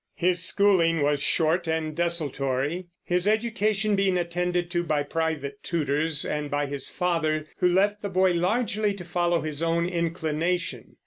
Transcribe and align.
His 0.15 0.43
schooling 0.43 1.03
was 1.03 1.21
short 1.21 1.67
and 1.67 1.95
desultory, 1.95 2.87
his 3.03 3.27
education 3.27 3.95
being 3.95 4.17
attended 4.17 4.71
to 4.71 4.83
by 4.83 5.03
private 5.03 5.61
tutors 5.61 6.25
and 6.25 6.49
by 6.49 6.65
his 6.65 6.89
father, 6.89 7.45
who 7.57 7.69
left 7.69 8.01
the 8.01 8.09
boy 8.09 8.31
largely 8.31 8.95
to 8.95 9.05
follow 9.05 9.41
his 9.41 9.61
own 9.61 9.87
inclination. 9.87 10.95